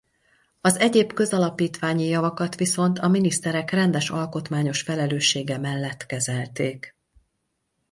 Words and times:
Az 0.61 0.77
egyéb 0.79 1.13
közalapítványi 1.13 2.05
javakat 2.07 2.55
viszont 2.55 2.99
a 2.99 3.07
miniszterek 3.07 3.71
rendes 3.71 4.09
alkotmányos 4.09 4.81
felelőssége 4.81 5.57
mellett 5.57 6.05
kezelték. 6.05 6.95